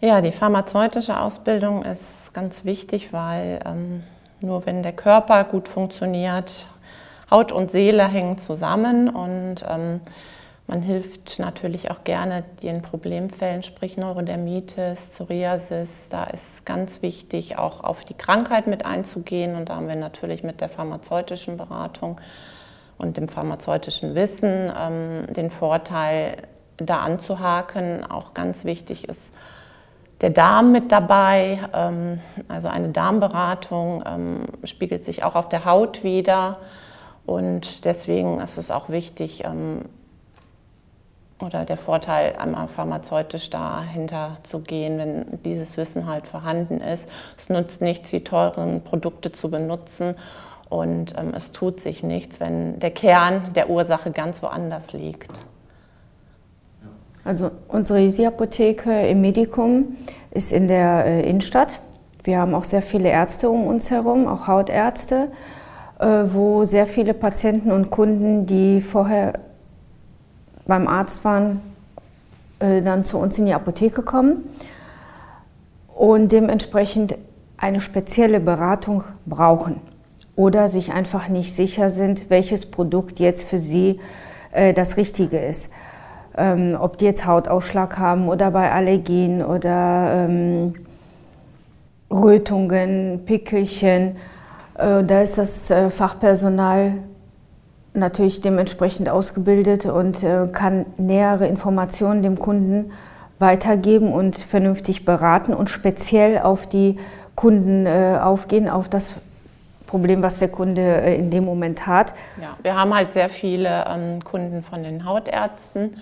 Ja, 0.00 0.20
die 0.20 0.32
pharmazeutische 0.32 1.18
Ausbildung 1.18 1.82
ist 1.82 2.34
ganz 2.34 2.66
wichtig, 2.66 3.14
weil 3.14 3.60
ähm, 3.64 4.02
nur 4.42 4.66
wenn 4.66 4.82
der 4.82 4.92
Körper 4.92 5.44
gut 5.44 5.68
funktioniert, 5.68 6.66
Haut 7.30 7.50
und 7.50 7.72
Seele 7.72 8.06
hängen 8.06 8.36
zusammen 8.36 9.08
und 9.08 9.64
ähm, 9.66 10.02
man 10.66 10.82
hilft 10.82 11.38
natürlich 11.38 11.90
auch 11.90 12.04
gerne 12.04 12.44
den 12.62 12.82
Problemfällen, 12.82 13.62
sprich 13.62 13.96
Neurodermitis, 13.96 15.06
Psoriasis. 15.06 16.08
Da 16.10 16.24
ist 16.24 16.66
ganz 16.66 17.00
wichtig, 17.02 17.56
auch 17.56 17.82
auf 17.82 18.04
die 18.04 18.14
Krankheit 18.14 18.66
mit 18.66 18.84
einzugehen. 18.84 19.54
Und 19.54 19.68
da 19.68 19.76
haben 19.76 19.86
wir 19.86 19.96
natürlich 19.96 20.42
mit 20.42 20.60
der 20.60 20.68
pharmazeutischen 20.68 21.56
Beratung 21.56 22.20
und 22.98 23.16
dem 23.16 23.28
pharmazeutischen 23.28 24.16
Wissen 24.16 24.72
ähm, 24.76 25.32
den 25.32 25.50
Vorteil, 25.50 26.36
da 26.78 26.98
anzuhaken. 26.98 28.04
Auch 28.04 28.34
ganz 28.34 28.64
wichtig 28.64 29.08
ist, 29.08 29.32
der 30.20 30.30
Darm 30.30 30.72
mit 30.72 30.92
dabei. 30.92 31.60
Ähm, 31.72 32.20
also 32.48 32.68
eine 32.68 32.90
Darmberatung 32.90 34.02
ähm, 34.06 34.44
spiegelt 34.64 35.04
sich 35.04 35.24
auch 35.24 35.34
auf 35.34 35.48
der 35.48 35.64
Haut 35.64 36.04
wieder. 36.04 36.58
Und 37.24 37.84
deswegen 37.84 38.40
ist 38.40 38.56
es 38.56 38.70
auch 38.70 38.88
wichtig, 38.88 39.44
ähm, 39.44 39.82
oder 41.40 41.64
der 41.66 41.76
Vorteil, 41.76 42.36
einmal 42.36 42.66
pharmazeutisch 42.66 43.50
dahinter 43.50 44.38
zu 44.42 44.60
gehen, 44.60 44.98
wenn 44.98 45.42
dieses 45.44 45.76
Wissen 45.76 46.06
halt 46.06 46.26
vorhanden 46.26 46.80
ist. 46.80 47.08
Es 47.36 47.50
nutzt 47.50 47.82
nichts, 47.82 48.10
die 48.10 48.24
teuren 48.24 48.82
Produkte 48.82 49.32
zu 49.32 49.50
benutzen 49.50 50.14
und 50.70 51.14
es 51.34 51.52
tut 51.52 51.80
sich 51.80 52.02
nichts, 52.02 52.40
wenn 52.40 52.80
der 52.80 52.90
Kern 52.90 53.52
der 53.52 53.68
Ursache 53.68 54.12
ganz 54.12 54.42
woanders 54.42 54.94
liegt. 54.94 55.30
Also 57.26 57.50
unsere 57.66 58.02
Easy-Apotheke 58.02 59.08
im 59.08 59.20
Medikum 59.20 59.96
ist 60.30 60.52
in 60.52 60.68
der 60.68 61.06
äh, 61.06 61.28
Innenstadt. 61.28 61.80
Wir 62.22 62.38
haben 62.38 62.54
auch 62.54 62.62
sehr 62.62 62.82
viele 62.82 63.08
Ärzte 63.08 63.50
um 63.50 63.66
uns 63.66 63.90
herum, 63.90 64.28
auch 64.28 64.46
Hautärzte, 64.46 65.32
äh, 65.98 66.06
wo 66.06 66.64
sehr 66.64 66.86
viele 66.86 67.14
Patienten 67.14 67.72
und 67.72 67.90
Kunden, 67.90 68.46
die 68.46 68.80
vorher 68.80 69.40
beim 70.68 70.86
Arzt 70.86 71.24
waren, 71.24 71.60
äh, 72.60 72.80
dann 72.80 73.04
zu 73.04 73.18
uns 73.18 73.36
in 73.38 73.46
die 73.46 73.54
Apotheke 73.54 74.02
kommen 74.02 74.44
und 75.96 76.30
dementsprechend 76.30 77.16
eine 77.56 77.80
spezielle 77.80 78.38
Beratung 78.38 79.02
brauchen 79.24 79.80
oder 80.36 80.68
sich 80.68 80.92
einfach 80.92 81.26
nicht 81.26 81.56
sicher 81.56 81.90
sind, 81.90 82.30
welches 82.30 82.66
Produkt 82.66 83.18
jetzt 83.18 83.48
für 83.48 83.58
sie 83.58 83.98
das 84.74 84.96
Richtige 84.96 85.38
ist 85.38 85.70
ähm, 86.36 86.76
ob 86.78 86.98
die 86.98 87.04
jetzt 87.04 87.26
Hautausschlag 87.26 87.98
haben 87.98 88.28
oder 88.28 88.50
bei 88.50 88.70
Allergien 88.70 89.42
oder 89.44 90.26
ähm, 90.28 90.74
Rötungen, 92.10 93.22
Pickelchen. 93.24 94.16
Äh, 94.78 95.04
da 95.04 95.22
ist 95.22 95.38
das 95.38 95.70
äh, 95.70 95.90
Fachpersonal 95.90 96.94
natürlich 97.94 98.42
dementsprechend 98.42 99.08
ausgebildet 99.08 99.86
und 99.86 100.22
äh, 100.22 100.46
kann 100.52 100.86
nähere 100.98 101.46
Informationen 101.46 102.22
dem 102.22 102.38
Kunden 102.38 102.92
weitergeben 103.38 104.12
und 104.12 104.36
vernünftig 104.36 105.04
beraten 105.04 105.52
und 105.54 105.70
speziell 105.70 106.38
auf 106.38 106.66
die 106.66 106.98
Kunden 107.34 107.86
äh, 107.86 108.18
aufgehen, 108.22 108.68
auf 108.68 108.88
das 108.88 109.14
Problem, 109.86 110.22
was 110.22 110.38
der 110.38 110.48
Kunde 110.48 110.82
äh, 110.82 111.16
in 111.16 111.30
dem 111.30 111.44
Moment 111.44 111.86
hat. 111.86 112.14
Ja, 112.40 112.56
wir 112.62 112.74
haben 112.74 112.94
halt 112.94 113.12
sehr 113.12 113.28
viele 113.28 113.84
ähm, 113.88 114.22
Kunden 114.24 114.62
von 114.62 114.82
den 114.82 115.04
Hautärzten 115.04 115.96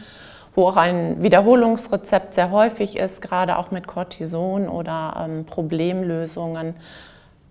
wo 0.55 0.69
auch 0.69 0.77
ein 0.77 1.23
Wiederholungsrezept 1.23 2.35
sehr 2.35 2.51
häufig 2.51 2.97
ist, 2.97 3.21
gerade 3.21 3.59
auch 3.59 3.71
mit 3.71 3.87
Cortison 3.87 4.69
oder 4.69 5.25
ähm, 5.25 5.45
Problemlösungen 5.45 6.75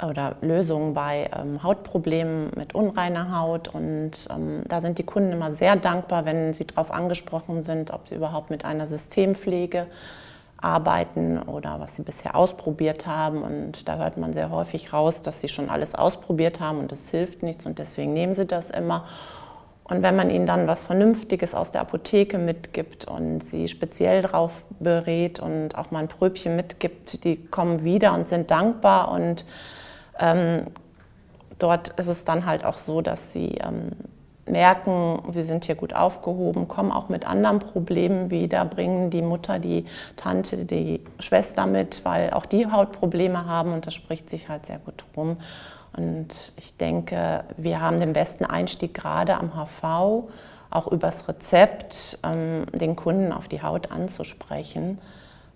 oder 0.01 0.35
Lösungen 0.41 0.93
bei 0.93 1.29
ähm, 1.37 1.61
Hautproblemen 1.63 2.51
mit 2.55 2.75
unreiner 2.75 3.37
Haut. 3.37 3.67
Und 3.67 4.11
ähm, 4.29 4.63
da 4.67 4.81
sind 4.81 4.97
die 4.97 5.03
Kunden 5.03 5.33
immer 5.33 5.51
sehr 5.51 5.75
dankbar, 5.75 6.25
wenn 6.25 6.53
sie 6.53 6.65
darauf 6.65 6.91
angesprochen 6.91 7.63
sind, 7.63 7.91
ob 7.91 8.07
sie 8.07 8.15
überhaupt 8.15 8.49
mit 8.49 8.65
einer 8.65 8.87
Systempflege 8.87 9.87
arbeiten 10.63 11.39
oder 11.39 11.79
was 11.79 11.95
sie 11.95 12.03
bisher 12.03 12.35
ausprobiert 12.35 13.05
haben. 13.05 13.41
Und 13.41 13.87
da 13.87 13.97
hört 13.97 14.17
man 14.17 14.33
sehr 14.33 14.49
häufig 14.49 14.93
raus, 14.93 15.21
dass 15.21 15.41
sie 15.41 15.49
schon 15.49 15.69
alles 15.69 15.95
ausprobiert 15.95 16.59
haben 16.59 16.79
und 16.79 16.91
es 16.91 17.09
hilft 17.09 17.43
nichts 17.43 17.65
und 17.65 17.79
deswegen 17.79 18.13
nehmen 18.13 18.33
sie 18.33 18.45
das 18.45 18.69
immer. 18.71 19.05
Und 19.83 20.01
wenn 20.01 20.15
man 20.15 20.29
ihnen 20.29 20.45
dann 20.45 20.65
was 20.65 20.81
Vernünftiges 20.81 21.53
aus 21.53 21.71
der 21.71 21.81
Apotheke 21.81 22.37
mitgibt 22.37 23.05
und 23.05 23.43
sie 23.43 23.67
speziell 23.67 24.21
darauf 24.21 24.65
berät 24.79 25.39
und 25.39 25.75
auch 25.75 25.91
mal 25.91 25.99
ein 25.99 26.07
Pröbchen 26.07 26.55
mitgibt, 26.55 27.25
die 27.25 27.35
kommen 27.35 27.83
wieder 27.83 28.13
und 28.13 28.29
sind 28.29 28.49
dankbar. 28.49 29.11
Und 29.11 29.45
ähm, 30.17 30.67
dort 31.59 31.89
ist 31.89 32.07
es 32.07 32.23
dann 32.23 32.45
halt 32.45 32.63
auch 32.63 32.77
so, 32.77 33.01
dass 33.01 33.33
sie 33.33 33.57
ähm, 33.61 33.91
merken, 34.45 35.21
sie 35.31 35.41
sind 35.41 35.65
hier 35.65 35.75
gut 35.75 35.93
aufgehoben, 35.95 36.67
kommen 36.67 36.91
auch 36.91 37.09
mit 37.09 37.25
anderen 37.25 37.59
Problemen 37.59 38.29
wieder, 38.29 38.65
bringen 38.65 39.09
die 39.09 39.21
Mutter, 39.21 39.59
die 39.59 39.85
Tante, 40.17 40.65
die 40.65 41.01
Schwester 41.19 41.65
mit, 41.65 42.03
weil 42.03 42.31
auch 42.31 42.45
die 42.45 42.69
Hautprobleme 42.69 43.45
haben 43.45 43.73
und 43.73 43.87
das 43.87 43.93
spricht 43.93 44.29
sich 44.29 44.49
halt 44.49 44.65
sehr 44.65 44.79
gut 44.79 45.05
rum. 45.15 45.37
Und 45.95 46.53
ich 46.57 46.75
denke, 46.75 47.43
wir 47.55 47.79
haben 47.79 47.99
den 47.99 48.13
besten 48.13 48.45
Einstieg 48.45 48.93
gerade 48.93 49.35
am 49.35 49.53
HV, 49.53 50.29
auch 50.71 50.87
übers 50.91 51.27
Rezept, 51.27 52.17
ähm, 52.23 52.65
den 52.73 52.95
Kunden 52.95 53.31
auf 53.31 53.47
die 53.47 53.61
Haut 53.61 53.91
anzusprechen, 53.91 54.99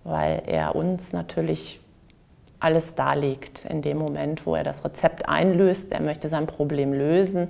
weil 0.04 0.44
er 0.46 0.76
uns 0.76 1.12
natürlich 1.12 1.82
alles 2.60 2.96
darlegt 2.96 3.66
in 3.66 3.82
dem 3.82 3.98
Moment, 3.98 4.46
wo 4.46 4.56
er 4.56 4.64
das 4.64 4.86
Rezept 4.86 5.28
einlöst. 5.28 5.92
Er 5.92 6.02
möchte 6.02 6.28
sein 6.28 6.48
Problem 6.48 6.94
lösen 6.94 7.50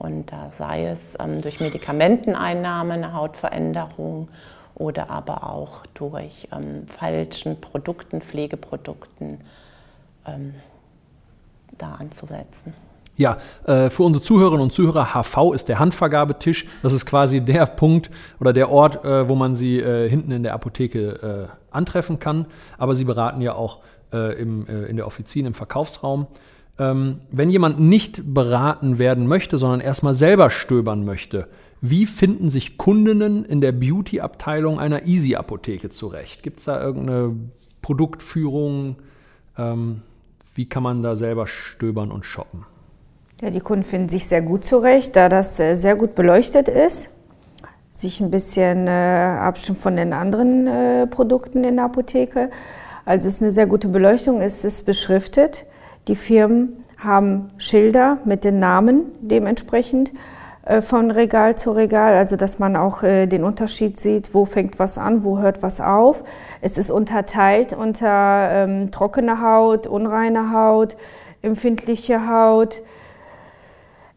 und 0.00 0.32
da 0.32 0.50
sei 0.56 0.86
es 0.86 1.14
ähm, 1.20 1.42
durch 1.42 1.60
Medikamenteneinnahme 1.60 2.94
eine 2.94 3.12
Hautveränderung 3.12 4.28
oder 4.74 5.10
aber 5.10 5.44
auch 5.44 5.84
durch 5.92 6.48
ähm, 6.52 6.86
falschen 6.86 7.60
Produkten, 7.60 8.22
Pflegeprodukten 8.22 9.42
ähm, 10.26 10.54
da 11.76 11.96
anzusetzen. 11.96 12.72
Ja, 13.18 13.36
äh, 13.66 13.90
für 13.90 14.04
unsere 14.04 14.24
Zuhörerinnen 14.24 14.62
und 14.62 14.72
Zuhörer, 14.72 15.12
HV 15.12 15.52
ist 15.52 15.68
der 15.68 15.78
Handvergabetisch. 15.78 16.66
Das 16.82 16.94
ist 16.94 17.04
quasi 17.04 17.40
der 17.44 17.66
Punkt 17.66 18.10
oder 18.40 18.54
der 18.54 18.70
Ort, 18.70 19.04
äh, 19.04 19.28
wo 19.28 19.34
man 19.34 19.54
sie 19.54 19.80
äh, 19.80 20.08
hinten 20.08 20.30
in 20.30 20.42
der 20.42 20.54
Apotheke 20.54 21.50
antreffen 21.70 22.18
kann. 22.18 22.46
Aber 22.78 22.94
sie 22.94 23.04
beraten 23.04 23.42
ja 23.42 23.54
auch 23.54 23.78
in 24.12 24.96
der 24.96 25.06
Offizin, 25.06 25.46
im 25.46 25.54
Verkaufsraum. 25.54 26.26
Ähm, 26.80 27.20
wenn 27.30 27.50
jemand 27.50 27.78
nicht 27.78 28.32
beraten 28.32 28.98
werden 28.98 29.26
möchte, 29.26 29.58
sondern 29.58 29.82
erstmal 29.82 30.14
selber 30.14 30.48
stöbern 30.48 31.04
möchte, 31.04 31.46
wie 31.82 32.06
finden 32.06 32.48
sich 32.48 32.78
Kundinnen 32.78 33.44
in 33.44 33.60
der 33.60 33.72
Beauty-Abteilung 33.72 34.80
einer 34.80 35.06
Easy-Apotheke 35.06 35.90
zurecht? 35.90 36.42
Gibt 36.42 36.60
es 36.60 36.64
da 36.64 36.82
irgendeine 36.82 37.36
Produktführung? 37.82 38.96
Ähm, 39.58 40.00
wie 40.54 40.66
kann 40.66 40.82
man 40.82 41.02
da 41.02 41.16
selber 41.16 41.46
stöbern 41.46 42.10
und 42.10 42.24
shoppen? 42.24 42.64
Ja, 43.42 43.50
die 43.50 43.60
Kunden 43.60 43.84
finden 43.84 44.08
sich 44.08 44.26
sehr 44.26 44.40
gut 44.40 44.64
zurecht, 44.64 45.16
da 45.16 45.28
das 45.28 45.60
äh, 45.60 45.74
sehr 45.74 45.96
gut 45.96 46.14
beleuchtet 46.14 46.68
ist, 46.68 47.10
sich 47.92 48.20
ein 48.20 48.30
bisschen 48.30 48.86
äh, 48.86 48.90
abstimmt 48.90 49.78
von 49.78 49.96
den 49.96 50.14
anderen 50.14 50.66
äh, 50.66 51.06
Produkten 51.06 51.62
in 51.62 51.76
der 51.76 51.84
Apotheke. 51.86 52.48
Also 53.04 53.28
es 53.28 53.34
ist 53.34 53.42
eine 53.42 53.50
sehr 53.50 53.66
gute 53.66 53.88
Beleuchtung, 53.88 54.40
es 54.40 54.64
ist 54.64 54.86
beschriftet. 54.86 55.66
Die 56.08 56.16
Firmen 56.16 56.76
haben 56.98 57.50
Schilder 57.58 58.18
mit 58.24 58.44
den 58.44 58.58
Namen 58.58 59.04
dementsprechend 59.20 60.10
äh, 60.64 60.82
von 60.82 61.10
Regal 61.10 61.56
zu 61.56 61.72
Regal, 61.72 62.14
also 62.14 62.36
dass 62.36 62.58
man 62.58 62.76
auch 62.76 63.02
äh, 63.02 63.26
den 63.26 63.44
Unterschied 63.44 63.98
sieht, 63.98 64.34
wo 64.34 64.44
fängt 64.44 64.78
was 64.78 64.98
an, 64.98 65.24
wo 65.24 65.38
hört 65.38 65.62
was 65.62 65.80
auf. 65.80 66.22
Es 66.60 66.78
ist 66.78 66.90
unterteilt 66.90 67.72
unter 67.72 68.50
ähm, 68.52 68.90
trockene 68.90 69.40
Haut, 69.40 69.86
unreine 69.86 70.52
Haut, 70.52 70.96
empfindliche 71.42 72.28
Haut, 72.28 72.82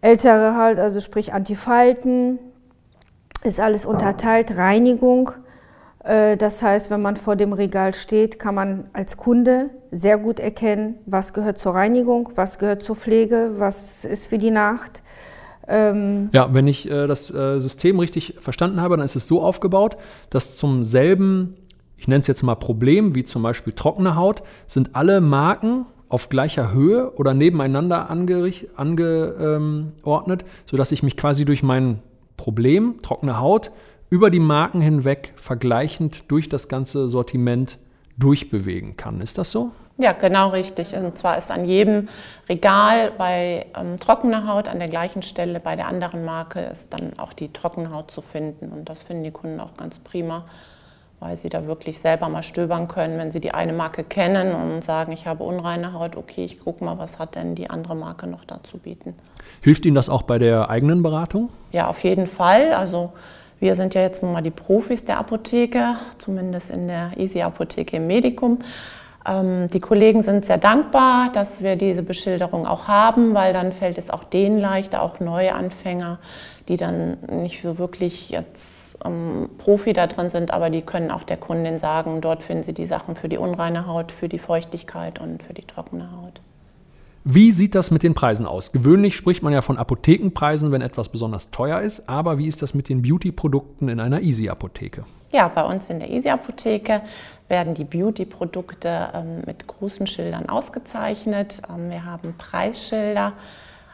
ältere 0.01 0.57
Haut, 0.57 0.79
also 0.79 0.99
sprich 0.99 1.33
Antifalten, 1.33 2.39
ist 3.43 3.59
alles 3.59 3.85
unterteilt, 3.85 4.57
Reinigung. 4.57 5.31
Äh, 6.03 6.37
das 6.37 6.61
heißt, 6.61 6.91
wenn 6.91 7.01
man 7.01 7.15
vor 7.15 7.35
dem 7.35 7.53
Regal 7.53 7.93
steht, 7.93 8.39
kann 8.39 8.55
man 8.55 8.85
als 8.93 9.17
Kunde 9.17 9.69
sehr 9.91 10.17
gut 10.17 10.39
erkennen, 10.39 10.95
was 11.05 11.33
gehört 11.33 11.57
zur 11.57 11.73
Reinigung, 11.75 12.29
was 12.35 12.59
gehört 12.59 12.83
zur 12.83 12.95
Pflege, 12.95 13.51
was 13.55 14.05
ist 14.05 14.27
für 14.27 14.37
die 14.37 14.51
Nacht. 14.51 15.01
Ähm 15.67 16.29
ja, 16.33 16.53
wenn 16.53 16.67
ich 16.67 16.89
äh, 16.89 17.07
das 17.07 17.33
äh, 17.33 17.59
System 17.59 17.99
richtig 17.99 18.35
verstanden 18.39 18.81
habe, 18.81 18.97
dann 18.97 19.05
ist 19.05 19.15
es 19.15 19.27
so 19.27 19.41
aufgebaut, 19.41 19.95
dass 20.29 20.57
zum 20.57 20.83
selben, 20.83 21.55
ich 21.97 22.07
nenne 22.09 22.19
es 22.19 22.27
jetzt 22.27 22.43
mal 22.43 22.55
Problem, 22.55 23.15
wie 23.15 23.23
zum 23.23 23.43
Beispiel 23.43 23.71
trockene 23.71 24.17
Haut, 24.17 24.43
sind 24.67 24.95
alle 24.95 25.21
Marken 25.21 25.85
auf 26.09 26.27
gleicher 26.29 26.73
Höhe 26.73 27.11
oder 27.15 27.33
nebeneinander 27.33 28.09
angeordnet, 28.09 29.31
ähm, 30.43 30.47
sodass 30.65 30.91
ich 30.91 31.01
mich 31.01 31.15
quasi 31.17 31.45
durch 31.45 31.63
mein 31.63 31.99
Problem, 32.35 32.95
trockene 33.01 33.39
Haut, 33.39 33.71
über 34.13 34.29
die 34.29 34.39
Marken 34.39 34.79
hinweg 34.79 35.33
vergleichend 35.37 36.29
durch 36.29 36.47
das 36.47 36.67
ganze 36.67 37.09
Sortiment 37.09 37.79
durchbewegen 38.15 38.95
kann. 38.95 39.19
Ist 39.21 39.39
das 39.39 39.51
so? 39.51 39.71
Ja, 39.97 40.11
genau 40.11 40.49
richtig. 40.49 40.93
Und 40.95 41.17
zwar 41.17 41.35
ist 41.39 41.49
an 41.49 41.65
jedem 41.65 42.09
Regal 42.47 43.11
bei 43.17 43.65
ähm, 43.75 43.97
trockener 43.99 44.47
Haut 44.47 44.67
an 44.67 44.77
der 44.77 44.87
gleichen 44.87 45.23
Stelle 45.23 45.59
bei 45.59 45.75
der 45.75 45.87
anderen 45.87 46.25
Marke 46.25 46.59
ist 46.59 46.93
dann 46.93 47.17
auch 47.17 47.33
die 47.33 47.51
trockene 47.51 47.89
Haut 47.89 48.11
zu 48.11 48.21
finden. 48.21 48.71
Und 48.71 48.87
das 48.87 49.01
finden 49.01 49.23
die 49.23 49.31
Kunden 49.31 49.59
auch 49.59 49.77
ganz 49.77 49.97
prima, 49.97 50.45
weil 51.19 51.35
sie 51.35 51.49
da 51.49 51.65
wirklich 51.65 51.97
selber 51.97 52.29
mal 52.29 52.43
stöbern 52.43 52.87
können, 52.87 53.17
wenn 53.17 53.31
sie 53.31 53.39
die 53.39 53.55
eine 53.55 53.73
Marke 53.73 54.03
kennen 54.03 54.53
und 54.53 54.83
sagen, 54.83 55.11
ich 55.11 55.25
habe 55.25 55.43
unreine 55.43 55.93
Haut, 55.93 56.17
okay, 56.17 56.45
ich 56.45 56.59
gucke 56.59 56.85
mal, 56.85 56.99
was 56.99 57.17
hat 57.17 57.33
denn 57.33 57.55
die 57.55 57.71
andere 57.71 57.95
Marke 57.95 58.27
noch 58.27 58.45
dazu 58.45 58.77
bieten. 58.77 59.15
Hilft 59.63 59.87
Ihnen 59.87 59.95
das 59.95 60.07
auch 60.07 60.21
bei 60.21 60.37
der 60.37 60.69
eigenen 60.69 61.01
Beratung? 61.01 61.49
Ja, 61.71 61.87
auf 61.87 62.03
jeden 62.03 62.27
Fall. 62.27 62.75
Also 62.75 63.11
wir 63.63 63.75
sind 63.75 63.93
ja 63.93 64.01
jetzt 64.01 64.21
nun 64.21 64.33
mal 64.33 64.41
die 64.41 64.51
Profis 64.51 65.05
der 65.05 65.17
Apotheke, 65.17 65.95
zumindest 66.17 66.69
in 66.69 66.89
der 66.89 67.11
Easy-Apotheke 67.15 67.95
im 67.95 68.07
Medikum. 68.07 68.59
Ähm, 69.25 69.69
die 69.69 69.79
Kollegen 69.79 70.21
sind 70.21 70.45
sehr 70.45 70.57
dankbar, 70.57 71.31
dass 71.31 71.63
wir 71.63 71.77
diese 71.77 72.03
Beschilderung 72.03 72.67
auch 72.67 72.89
haben, 72.89 73.33
weil 73.33 73.53
dann 73.53 73.71
fällt 73.71 73.97
es 73.97 74.09
auch 74.09 74.25
denen 74.25 74.59
leichter, 74.59 75.01
auch 75.01 75.21
neue 75.21 75.55
Anfänger, 75.55 76.19
die 76.67 76.75
dann 76.75 77.17
nicht 77.31 77.61
so 77.61 77.77
wirklich 77.77 78.29
jetzt 78.31 78.97
ähm, 79.05 79.49
Profi 79.57 79.93
da 79.93 80.07
drin 80.07 80.29
sind, 80.29 80.51
aber 80.51 80.69
die 80.69 80.81
können 80.81 81.09
auch 81.09 81.23
der 81.23 81.37
Kundin 81.37 81.77
sagen, 81.77 82.19
dort 82.19 82.43
finden 82.43 82.63
sie 82.63 82.73
die 82.73 82.85
Sachen 82.85 83.15
für 83.15 83.29
die 83.29 83.37
unreine 83.37 83.87
Haut, 83.87 84.11
für 84.11 84.27
die 84.27 84.39
Feuchtigkeit 84.39 85.21
und 85.21 85.41
für 85.41 85.53
die 85.53 85.65
trockene 85.65 86.11
Haut. 86.11 86.41
Wie 87.25 87.51
sieht 87.51 87.73
das 87.73 87.89
mit 87.89 88.03
den 88.03 88.15
Preisen 88.15 88.45
aus? 88.45 88.73
Gewöhnlich 88.73 89.15
spricht 89.15 89.43
man 89.43 89.53
ja 89.53 89.61
von 89.61 89.77
Apothekenpreisen, 89.77 90.73
wenn 90.73 90.81
etwas 90.81 91.07
besonders 91.07 91.51
teuer 91.51 91.79
ist, 91.79 92.09
aber 92.09 92.37
wie 92.37 92.47
ist 92.47 92.61
das 92.61 92.73
mit 92.73 92.89
den 92.89 93.01
Beauty-Produkten 93.01 93.87
in 93.87 94.01
einer 94.01 94.21
Easy-Apotheke? 94.21 95.05
Ja, 95.31 95.47
bei 95.47 95.63
uns 95.63 95.89
in 95.89 95.99
der 95.99 96.09
Easy-Apotheke 96.09 97.01
werden 97.47 97.75
die 97.75 97.85
Beauty-Produkte 97.85 99.09
ähm, 99.13 99.41
mit 99.45 99.65
großen 99.67 100.05
Schildern 100.05 100.49
ausgezeichnet. 100.49 101.61
Ähm, 101.73 101.89
wir 101.89 102.03
haben 102.03 102.35
Preisschilder 102.37 103.33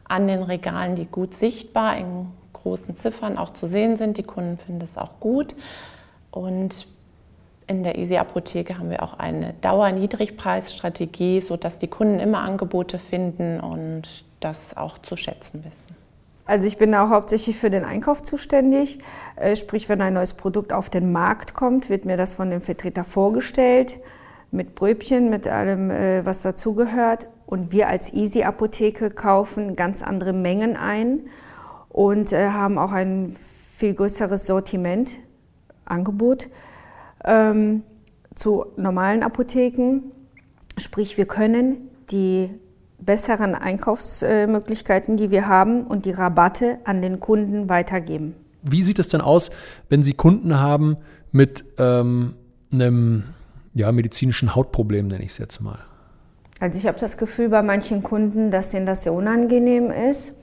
an 0.06 0.28
den 0.28 0.42
Regalen, 0.42 0.96
die 0.96 1.06
gut 1.06 1.36
sichtbar 1.36 1.98
in 1.98 2.32
großen 2.54 2.96
Ziffern 2.96 3.38
auch 3.38 3.54
zu 3.54 3.68
sehen 3.68 3.96
sind. 3.96 4.18
Die 4.18 4.24
Kunden 4.24 4.58
finden 4.58 4.82
es 4.82 4.98
auch 4.98 5.20
gut. 5.20 5.56
Und 6.32 6.88
in 7.70 7.84
der 7.84 8.00
Easy 8.00 8.18
Apotheke 8.18 8.80
haben 8.80 8.90
wir 8.90 9.04
auch 9.04 9.20
eine 9.20 9.54
Dauerniedrigpreisstrategie, 9.62 11.40
sodass 11.40 11.78
die 11.78 11.88
Kunden 11.88 12.20
immer 12.20 12.40
Angebote 12.40 12.98
finden 12.98 13.60
und 13.60 14.26
das 14.40 14.76
auch 14.76 14.98
zu 14.98 15.16
schätzen 15.16 15.64
wissen. 15.64 15.96
Also 16.46 16.68
ich 16.68 16.80
bin 16.80 16.96
auch 16.96 17.12
hauptsächlich 17.12 17.58
für 17.58 17.70
den 17.70 17.86
Einkauf 17.86 18.24
zuständig. 18.24 18.98
Äh, 19.36 19.56
sprich, 19.56 19.88
wenn 19.88 20.02
ein 20.02 20.16
neues 20.16 20.34
Produkt 20.34 20.74
auf 20.74 20.90
den 20.90 21.12
Markt 21.12 21.54
kommt, 21.54 21.92
wird 21.92 22.06
mir 22.06 22.18
das 22.18 22.34
von 22.34 22.50
dem 22.50 22.62
Vertreter 22.62 23.04
vorgestellt, 23.04 24.00
mit 24.50 24.74
Bröbchen, 24.74 25.30
mit 25.30 25.48
allem, 25.48 25.92
äh, 25.92 26.26
was 26.26 26.42
dazugehört. 26.42 27.28
Und 27.46 27.72
wir 27.72 27.88
als 27.88 28.12
Easy 28.14 28.42
Apotheke 28.42 29.12
kaufen 29.12 29.76
ganz 29.76 30.02
andere 30.02 30.34
Mengen 30.34 30.76
ein 30.76 31.28
und 31.90 32.34
äh, 32.34 32.50
haben 32.50 32.80
auch 32.80 32.94
ein 32.94 33.36
viel 33.76 33.94
größeres 33.94 34.48
Sortiment, 34.48 35.20
Angebot 35.86 36.50
ähm, 37.26 37.84
zu 38.36 38.66
normalen 38.78 39.24
Apotheken. 39.24 40.02
Sprich, 40.78 41.18
wir 41.18 41.26
können 41.26 41.90
die 42.12 42.50
besseren 43.00 43.56
Einkaufsmöglichkeiten, 43.56 45.18
die 45.18 45.32
wir 45.32 45.48
haben 45.48 45.84
und 45.84 46.06
die 46.06 46.12
Rabatte 46.12 46.80
an 46.84 47.02
den 47.02 47.20
Kunden 47.20 47.70
weitergeben. 47.70 48.36
Wie 48.62 48.82
sieht 48.82 49.00
es 49.00 49.08
denn 49.10 49.22
aus, 49.22 49.52
wenn 49.88 50.04
Sie 50.04 50.14
Kunden 50.14 50.60
haben 50.60 50.98
mit 51.32 51.64
ähm, 51.78 52.34
einem 52.72 53.24
ja, 53.74 53.92
medizinischen 53.92 54.56
Hautproblem, 54.56 55.08
nenne 55.08 55.24
ich 55.24 55.32
es 55.32 55.38
jetzt 55.38 55.62
mal? 55.62 55.80
Also 56.60 56.78
ich 56.78 56.88
habe 56.88 57.00
das 57.00 57.18
Gefühl 57.18 57.50
bei 57.50 57.62
manchen 57.62 58.04
Kunden, 58.04 58.52
dass 58.52 58.74
ihnen 58.74 58.86
das 58.86 59.04
sehr 59.04 59.14
unangenehm 59.14 59.92
ist. 59.92 60.34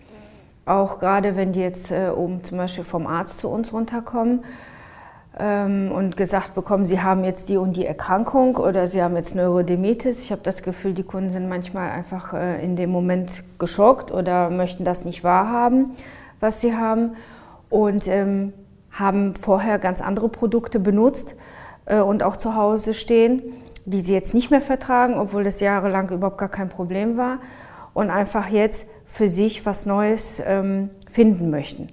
Auch 0.65 0.99
gerade 0.99 1.37
wenn 1.37 1.53
die 1.53 1.61
jetzt 1.61 1.91
äh, 1.91 2.09
oben 2.09 2.43
zum 2.43 2.57
Beispiel 2.57 2.85
vom 2.85 3.07
Arzt 3.07 3.41
zu 3.41 3.49
uns 3.49 3.73
runterkommen 3.73 4.41
und 5.39 6.17
gesagt 6.17 6.55
bekommen, 6.55 6.87
sie 6.87 7.03
haben 7.03 7.23
jetzt 7.23 7.51
die 7.51 7.59
und 7.59 7.77
die 7.77 7.85
Erkrankung 7.85 8.57
oder 8.57 8.89
sie 8.89 9.03
haben 9.03 9.17
jetzt 9.17 9.35
Neurodermitis. 9.35 10.21
Ich 10.21 10.33
habe 10.33 10.41
das 10.43 10.63
Gefühl, 10.63 10.95
die 10.95 11.03
Kunden 11.03 11.31
sind 11.31 11.47
manchmal 11.49 11.91
einfach 11.91 12.33
äh, 12.33 12.65
in 12.65 12.75
dem 12.75 12.91
Moment 12.91 13.45
geschockt 13.59 14.11
oder 14.11 14.49
möchten 14.49 14.85
das 14.85 15.05
nicht 15.05 15.25
wahrhaben, 15.25 15.91
was 16.41 16.63
sie 16.63 16.75
haben 16.75 17.17
und 17.69 18.09
ähm, 18.09 18.55
haben 18.91 19.35
vorher 19.35 19.79
ganz 19.79 20.01
andere 20.01 20.31
Produkte 20.31 20.81
benutzt 20.81 21.35
äh, 21.85 22.01
und 22.01 22.23
auch 22.23 22.39
zu 22.39 22.57
Hause 22.57 22.95
stehen, 22.95 23.43
die 23.85 24.01
sie 24.01 24.15
jetzt 24.15 24.33
nicht 24.33 24.51
mehr 24.51 24.63
vertragen, 24.63 25.19
obwohl 25.19 25.45
das 25.45 25.61
jahrelang 25.61 26.09
überhaupt 26.09 26.39
gar 26.39 26.49
kein 26.49 26.71
Problem 26.71 27.19
war 27.19 27.41
und 27.93 28.09
einfach 28.09 28.49
jetzt 28.49 28.89
für 29.05 29.29
sich 29.29 29.67
was 29.67 29.85
Neues 29.85 30.43
ähm, 30.47 30.89
finden 31.11 31.51
möchten. 31.51 31.89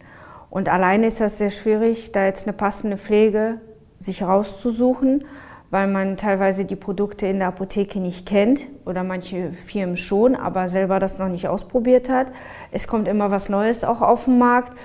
Und 0.54 0.70
alleine 0.70 1.08
ist 1.08 1.20
das 1.20 1.40
sehr 1.40 1.50
schwierig, 1.50 2.12
da 2.12 2.26
jetzt 2.26 2.46
eine 2.46 2.54
passende 2.54 2.96
Pflege 2.96 3.60
sich 3.98 4.22
rauszusuchen, 4.22 5.24
weil 5.72 5.88
man 5.88 6.16
teilweise 6.16 6.64
die 6.64 6.76
Produkte 6.76 7.26
in 7.26 7.40
der 7.40 7.48
Apotheke 7.48 8.00
nicht 8.00 8.28
kennt 8.28 8.68
oder 8.86 9.04
manche 9.04 9.50
Firmen 9.50 9.98
schon, 9.98 10.36
aber 10.36 10.70
selber 10.70 11.00
das 11.00 11.18
noch 11.18 11.28
nicht 11.28 11.48
ausprobiert 11.48 12.08
hat. 12.08 12.28
Es 12.72 12.86
kommt 12.86 13.08
immer 13.08 13.32
was 13.32 13.50
Neues 13.50 13.84
auch 13.84 14.04
auf 14.04 14.26
den 14.26 14.38
Markt. 14.38 14.78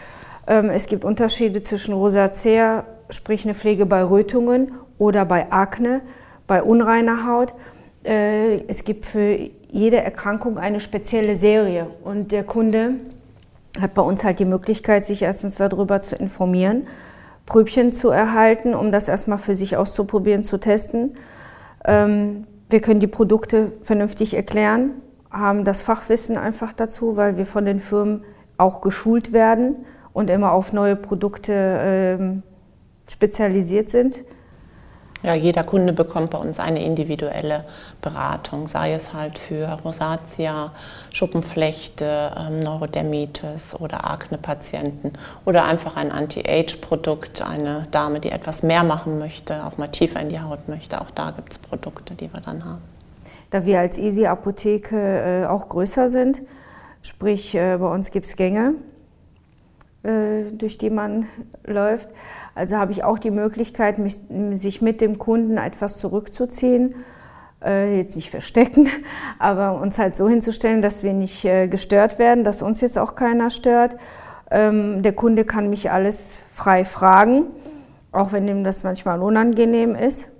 Ähm, 0.46 0.70
es 0.70 0.86
gibt 0.86 1.04
Unterschiede 1.04 1.60
zwischen 1.60 1.92
Rosacea, 1.92 2.84
sprich 3.10 3.44
eine 3.44 3.52
Pflege 3.52 3.84
bei 3.84 4.02
Rötungen 4.02 4.72
oder 4.96 5.26
bei 5.26 5.52
Akne, 5.52 6.00
bei 6.46 6.62
unreiner 6.62 7.26
Haut. 7.26 7.52
Äh, 8.04 8.62
es 8.68 8.84
gibt 8.84 9.04
für 9.04 9.36
jede 9.70 9.98
Erkrankung 9.98 10.56
eine 10.56 10.80
spezielle 10.80 11.36
Serie 11.36 11.88
und 12.04 12.32
der 12.32 12.44
Kunde 12.44 12.94
hat 13.80 13.94
bei 13.94 14.02
uns 14.02 14.24
halt 14.24 14.38
die 14.38 14.44
Möglichkeit, 14.44 15.06
sich 15.06 15.22
erstens 15.22 15.56
darüber 15.56 16.00
zu 16.00 16.16
informieren, 16.16 16.86
Prübchen 17.46 17.92
zu 17.92 18.10
erhalten, 18.10 18.74
um 18.74 18.92
das 18.92 19.08
erstmal 19.08 19.38
für 19.38 19.56
sich 19.56 19.76
auszuprobieren, 19.76 20.42
zu 20.42 20.58
testen. 20.58 21.14
Ähm, 21.84 22.46
wir 22.68 22.80
können 22.80 23.00
die 23.00 23.06
Produkte 23.06 23.72
vernünftig 23.82 24.34
erklären, 24.34 24.90
haben 25.30 25.64
das 25.64 25.82
Fachwissen 25.82 26.36
einfach 26.36 26.72
dazu, 26.72 27.16
weil 27.16 27.36
wir 27.36 27.46
von 27.46 27.64
den 27.64 27.80
Firmen 27.80 28.24
auch 28.58 28.80
geschult 28.80 29.32
werden 29.32 29.76
und 30.12 30.30
immer 30.30 30.52
auf 30.52 30.72
neue 30.72 30.96
Produkte 30.96 31.52
ähm, 31.54 32.42
spezialisiert 33.08 33.88
sind. 33.88 34.24
Ja, 35.22 35.34
jeder 35.34 35.64
Kunde 35.64 35.92
bekommt 35.92 36.30
bei 36.30 36.38
uns 36.38 36.60
eine 36.60 36.84
individuelle 36.84 37.64
Beratung, 38.00 38.68
sei 38.68 38.92
es 38.92 39.12
halt 39.12 39.40
für 39.40 39.66
Rosatia, 39.84 40.70
Schuppenflechte, 41.10 42.30
ähm, 42.38 42.60
Neurodermitis 42.60 43.74
oder 43.74 44.08
Akne-Patienten 44.08 45.14
oder 45.44 45.64
einfach 45.64 45.96
ein 45.96 46.12
Anti-Age-Produkt, 46.12 47.42
eine 47.42 47.88
Dame, 47.90 48.20
die 48.20 48.30
etwas 48.30 48.62
mehr 48.62 48.84
machen 48.84 49.18
möchte, 49.18 49.66
auch 49.66 49.76
mal 49.76 49.88
tiefer 49.88 50.20
in 50.20 50.28
die 50.28 50.40
Haut 50.40 50.68
möchte. 50.68 51.00
Auch 51.00 51.10
da 51.10 51.32
gibt 51.32 51.52
es 51.52 51.58
Produkte, 51.58 52.14
die 52.14 52.32
wir 52.32 52.40
dann 52.40 52.64
haben. 52.64 52.82
Da 53.50 53.66
wir 53.66 53.80
als 53.80 53.98
Easy 53.98 54.26
Apotheke 54.26 55.42
äh, 55.42 55.46
auch 55.46 55.68
größer 55.68 56.08
sind, 56.08 56.42
sprich 57.02 57.56
äh, 57.56 57.76
bei 57.78 57.92
uns 57.92 58.12
gibt 58.12 58.26
es 58.26 58.36
Gänge, 58.36 58.74
durch 60.52 60.78
die 60.78 60.90
man 60.90 61.26
läuft. 61.64 62.08
Also 62.54 62.76
habe 62.76 62.92
ich 62.92 63.04
auch 63.04 63.18
die 63.18 63.30
Möglichkeit, 63.30 63.98
mich, 63.98 64.18
sich 64.52 64.82
mit 64.82 65.00
dem 65.00 65.18
Kunden 65.18 65.58
etwas 65.58 65.98
zurückzuziehen. 65.98 66.94
Äh, 67.64 67.96
jetzt 67.96 68.14
nicht 68.14 68.30
verstecken, 68.30 68.88
aber 69.38 69.80
uns 69.80 69.98
halt 69.98 70.14
so 70.14 70.28
hinzustellen, 70.28 70.80
dass 70.80 71.02
wir 71.02 71.12
nicht 71.12 71.44
äh, 71.44 71.66
gestört 71.66 72.18
werden, 72.18 72.44
dass 72.44 72.62
uns 72.62 72.80
jetzt 72.80 72.98
auch 72.98 73.16
keiner 73.16 73.50
stört. 73.50 73.96
Ähm, 74.50 75.02
der 75.02 75.12
Kunde 75.12 75.44
kann 75.44 75.68
mich 75.68 75.90
alles 75.90 76.42
frei 76.54 76.84
fragen, 76.84 77.46
auch 78.12 78.32
wenn 78.32 78.46
ihm 78.46 78.62
das 78.62 78.84
manchmal 78.84 79.20
unangenehm 79.22 79.94
ist. 79.96 80.30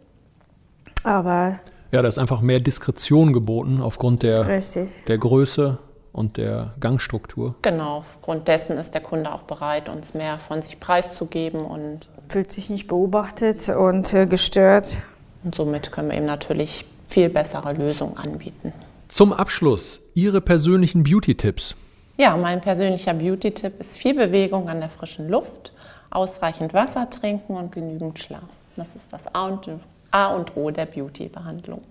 Aber 1.03 1.59
ja, 1.91 2.03
da 2.03 2.09
ist 2.09 2.19
einfach 2.19 2.41
mehr 2.41 2.61
Diskretion 2.61 3.33
geboten 3.33 3.81
aufgrund 3.81 4.23
der, 4.23 4.61
der 5.09 5.19
Größe 5.19 5.79
und 6.13 6.37
der 6.37 6.75
Gangstruktur. 6.81 7.55
Genau, 7.63 7.99
aufgrund 7.99 8.49
dessen 8.49 8.79
ist 8.79 8.95
der 8.95 9.01
Kunde 9.01 9.33
auch 9.33 9.43
bereit, 9.43 9.89
uns 9.89 10.15
mehr 10.15 10.39
von 10.39 10.63
sich 10.63 10.81
preiszugeben 10.81 11.61
und 11.61 12.09
fühlt 12.29 12.51
sich 12.51 12.71
nicht 12.71 12.87
beobachtet 12.89 13.69
und 13.69 14.13
äh, 14.15 14.27
gestört. 14.27 15.03
Und 15.45 15.55
somit 15.55 15.93
können 15.93 16.11
wir 16.11 16.19
ihm 16.19 16.27
natürlich 16.27 16.85
viel 17.07 17.29
bessere 17.29 17.73
Lösungen 17.73 18.17
anbieten. 18.17 18.73
Zum 19.09 19.33
Abschluss 19.33 20.03
Ihre 20.15 20.41
persönlichen 20.41 21.03
Beauty-Tipps. 21.03 21.75
Ja, 22.19 22.37
mein 22.37 22.61
persönlicher 22.61 23.15
Beauty-Tipp 23.15 23.81
ist 23.81 23.97
viel 23.97 24.15
Bewegung 24.15 24.69
an 24.69 24.81
der 24.81 24.91
frischen 24.91 25.29
Luft, 25.29 25.73
ausreichend 26.11 26.75
Wasser 26.75 27.09
trinken 27.09 27.57
und 27.57 27.73
genügend 27.73 28.19
Schlaf. 28.19 28.43
Das 28.77 28.95
ist 28.95 29.13
das 29.13 29.23
A 29.33 29.47
und, 29.47 29.69
A 30.11 30.35
und 30.35 30.57
O 30.57 30.71
der 30.71 30.87
Beauty-Behandlung. 30.87 31.83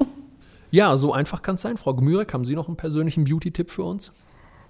Ja, 0.71 0.97
so 0.97 1.13
einfach 1.13 1.41
kann 1.41 1.55
es 1.55 1.61
sein. 1.61 1.77
Frau 1.77 1.93
Gmürek, 1.93 2.33
haben 2.33 2.45
Sie 2.45 2.55
noch 2.55 2.67
einen 2.67 2.77
persönlichen 2.77 3.23
Beauty-Tipp 3.23 3.71
für 3.71 3.83
uns? 3.83 4.11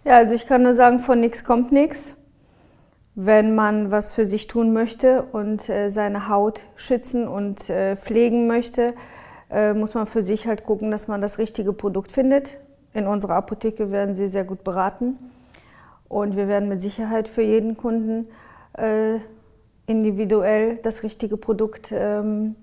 Ja, 0.04 0.18
also 0.18 0.36
ich 0.36 0.48
kann 0.48 0.64
nur 0.64 0.74
sagen, 0.74 1.00
von 1.00 1.20
nichts 1.20 1.44
kommt 1.44 1.72
nichts. 1.72 2.16
Wenn 3.16 3.56
man 3.56 3.90
was 3.90 4.14
für 4.14 4.26
sich 4.26 4.46
tun 4.48 4.74
möchte 4.74 5.24
und 5.32 5.70
äh, 5.70 5.90
seine 5.90 6.30
Haut 6.30 6.62
schützen 6.76 7.28
und 7.28 7.70
äh, 7.70 7.96
pflegen 7.96 8.46
möchte, 8.46 8.94
äh, 9.50 9.74
muss 9.74 9.96
man 9.96 10.06
für 10.06 10.22
sich 10.22 10.46
halt 10.46 10.64
gucken, 10.64 10.92
dass 10.92 11.08
man 11.08 11.20
das 11.20 11.40
richtige 11.40 11.74
Produkt 11.74 12.12
findet. 12.12 12.60
In 12.94 13.08
unserer 13.08 13.36
Apotheke 13.36 13.92
werden 13.92 14.16
Sie 14.16 14.28
sehr 14.28 14.44
gut 14.44 14.64
beraten 14.64 15.18
und 16.10 16.36
wir 16.36 16.48
werden 16.48 16.70
mit 16.70 16.82
Sicherheit 16.82 17.28
für 17.28 17.42
jeden 17.42 17.76
Kunden 17.76 18.28
äh, 18.74 19.20
individuell 19.88 20.78
das 20.84 21.02
richtige 21.02 21.38
Produkt 21.38 21.92
ähm, 21.92 22.56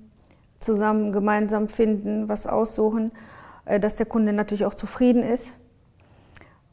zusammen 0.64 1.12
gemeinsam 1.12 1.68
finden, 1.68 2.28
was 2.28 2.46
aussuchen, 2.46 3.12
äh, 3.66 3.78
dass 3.78 3.96
der 3.96 4.06
Kunde 4.06 4.32
natürlich 4.32 4.64
auch 4.64 4.74
zufrieden 4.74 5.22
ist 5.22 5.52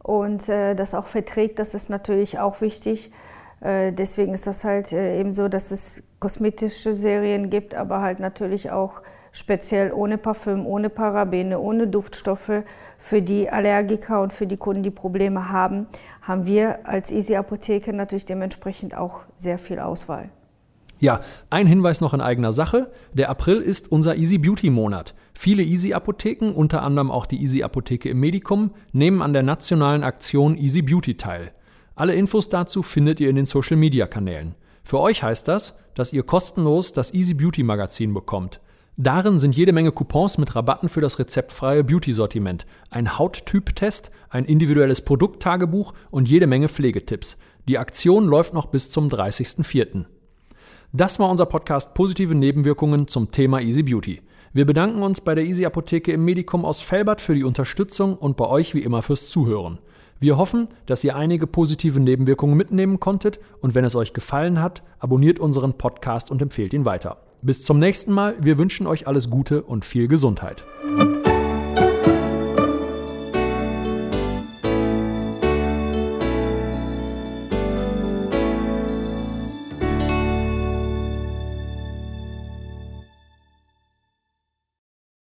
und 0.01 0.49
äh, 0.49 0.73
das 0.73 0.93
auch 0.93 1.07
verträgt. 1.07 1.59
Das 1.59 1.73
ist 1.73 1.89
natürlich 1.89 2.39
auch 2.39 2.61
wichtig. 2.61 3.11
Äh, 3.59 3.91
deswegen 3.91 4.33
ist 4.33 4.47
das 4.47 4.63
halt 4.63 4.91
eben 4.93 5.33
so, 5.33 5.47
dass 5.47 5.71
es 5.71 6.03
kosmetische 6.19 6.93
Serien 6.93 7.49
gibt, 7.49 7.75
aber 7.75 8.01
halt 8.01 8.19
natürlich 8.19 8.71
auch 8.71 9.01
speziell 9.31 9.93
ohne 9.93 10.17
Parfüm, 10.17 10.65
ohne 10.65 10.89
Parabene, 10.89 11.59
ohne 11.59 11.87
Duftstoffe. 11.87 12.63
Für 12.97 13.21
die 13.21 13.49
Allergiker 13.49 14.21
und 14.21 14.31
für 14.31 14.45
die 14.45 14.57
Kunden, 14.57 14.83
die 14.83 14.91
Probleme 14.91 15.49
haben, 15.49 15.87
haben 16.21 16.45
wir 16.45 16.87
als 16.87 17.11
Easy 17.11 17.35
Apotheke 17.35 17.93
natürlich 17.93 18.25
dementsprechend 18.25 18.95
auch 18.95 19.21
sehr 19.37 19.57
viel 19.57 19.79
Auswahl. 19.79 20.29
Ja, 21.01 21.21
ein 21.49 21.65
Hinweis 21.65 21.99
noch 21.99 22.13
in 22.13 22.21
eigener 22.21 22.53
Sache. 22.53 22.91
Der 23.11 23.31
April 23.31 23.57
ist 23.57 23.91
unser 23.91 24.17
Easy 24.17 24.37
Beauty 24.37 24.69
Monat. 24.69 25.15
Viele 25.33 25.63
Easy 25.63 25.93
Apotheken, 25.93 26.51
unter 26.51 26.83
anderem 26.83 27.09
auch 27.09 27.25
die 27.25 27.41
Easy 27.41 27.63
Apotheke 27.63 28.07
im 28.07 28.19
Medikum, 28.19 28.69
nehmen 28.91 29.23
an 29.23 29.33
der 29.33 29.41
nationalen 29.41 30.03
Aktion 30.03 30.55
Easy 30.55 30.83
Beauty 30.83 31.17
teil. 31.17 31.53
Alle 31.95 32.13
Infos 32.13 32.49
dazu 32.49 32.83
findet 32.83 33.19
ihr 33.19 33.31
in 33.31 33.35
den 33.35 33.45
Social 33.45 33.77
Media 33.77 34.05
Kanälen. 34.05 34.53
Für 34.83 34.99
euch 34.99 35.23
heißt 35.23 35.47
das, 35.47 35.75
dass 35.95 36.13
ihr 36.13 36.21
kostenlos 36.21 36.93
das 36.93 37.15
Easy 37.15 37.33
Beauty 37.33 37.63
Magazin 37.63 38.13
bekommt. 38.13 38.61
Darin 38.95 39.39
sind 39.39 39.55
jede 39.55 39.73
Menge 39.73 39.91
Coupons 39.91 40.37
mit 40.37 40.55
Rabatten 40.55 40.87
für 40.87 41.01
das 41.01 41.17
rezeptfreie 41.17 41.83
Beauty-Sortiment, 41.83 42.67
ein 42.91 43.17
Hauttyp-Test, 43.17 44.11
ein 44.29 44.45
individuelles 44.45 45.01
Produkttagebuch 45.01 45.95
und 46.11 46.29
jede 46.29 46.45
Menge 46.45 46.69
Pflegetipps. 46.69 47.37
Die 47.67 47.79
Aktion 47.79 48.27
läuft 48.27 48.53
noch 48.53 48.67
bis 48.67 48.91
zum 48.91 49.07
30.04. 49.07 50.05
Das 50.93 51.19
war 51.19 51.29
unser 51.29 51.45
Podcast 51.45 51.93
Positive 51.93 52.35
Nebenwirkungen 52.35 53.07
zum 53.07 53.31
Thema 53.31 53.61
Easy 53.61 53.81
Beauty. 53.81 54.21
Wir 54.51 54.65
bedanken 54.65 55.03
uns 55.03 55.21
bei 55.21 55.33
der 55.33 55.45
Easy 55.45 55.65
Apotheke 55.65 56.11
im 56.11 56.25
Medikum 56.25 56.65
aus 56.65 56.81
Felbert 56.81 57.21
für 57.21 57.33
die 57.33 57.45
Unterstützung 57.45 58.17
und 58.17 58.35
bei 58.35 58.45
euch 58.45 58.75
wie 58.75 58.81
immer 58.81 59.01
fürs 59.01 59.29
Zuhören. 59.29 59.77
Wir 60.19 60.37
hoffen, 60.37 60.67
dass 60.87 61.05
ihr 61.05 61.15
einige 61.15 61.47
positive 61.47 62.01
Nebenwirkungen 62.01 62.57
mitnehmen 62.57 62.99
konntet 62.99 63.39
und 63.61 63.73
wenn 63.73 63.85
es 63.85 63.95
euch 63.95 64.11
gefallen 64.11 64.61
hat, 64.61 64.83
abonniert 64.99 65.39
unseren 65.39 65.77
Podcast 65.77 66.29
und 66.29 66.41
empfehlt 66.41 66.73
ihn 66.73 66.83
weiter. 66.83 67.23
Bis 67.41 67.63
zum 67.63 67.79
nächsten 67.79 68.11
Mal, 68.11 68.35
wir 68.41 68.57
wünschen 68.57 68.85
euch 68.85 69.07
alles 69.07 69.29
Gute 69.29 69.63
und 69.63 69.85
viel 69.85 70.09
Gesundheit. 70.09 70.65